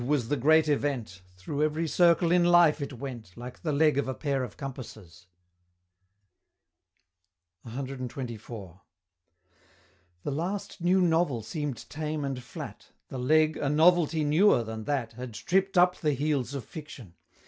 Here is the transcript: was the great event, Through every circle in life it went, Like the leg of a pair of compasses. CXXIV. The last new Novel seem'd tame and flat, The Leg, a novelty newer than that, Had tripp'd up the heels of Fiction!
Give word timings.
was 0.07 0.29
the 0.29 0.35
great 0.35 0.67
event, 0.67 1.21
Through 1.37 1.61
every 1.61 1.87
circle 1.87 2.31
in 2.31 2.43
life 2.43 2.81
it 2.81 2.93
went, 2.93 3.37
Like 3.37 3.61
the 3.61 3.71
leg 3.71 3.99
of 3.99 4.07
a 4.07 4.15
pair 4.15 4.43
of 4.43 4.57
compasses. 4.57 5.27
CXXIV. 7.67 8.79
The 10.23 10.31
last 10.31 10.81
new 10.81 11.01
Novel 11.01 11.43
seem'd 11.43 11.87
tame 11.87 12.25
and 12.25 12.41
flat, 12.41 12.87
The 13.09 13.19
Leg, 13.19 13.57
a 13.57 13.69
novelty 13.69 14.23
newer 14.23 14.63
than 14.63 14.85
that, 14.85 15.13
Had 15.13 15.35
tripp'd 15.35 15.77
up 15.77 15.95
the 15.99 16.13
heels 16.13 16.55
of 16.55 16.65
Fiction! 16.65 17.13